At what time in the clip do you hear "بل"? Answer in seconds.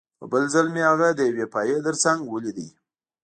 0.31-0.43